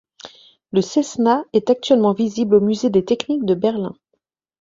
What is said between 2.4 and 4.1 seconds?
au musée des Techniques de Berlin.